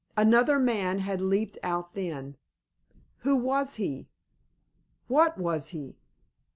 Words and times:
Another 0.17 0.57
man 0.57 0.97
had 0.97 1.21
leaped 1.21 1.59
out 1.61 1.93
then. 1.93 2.35
Who 3.19 3.35
was 3.35 3.75
he? 3.75 4.07
What 5.07 5.37
was 5.37 5.67
he? 5.67 5.95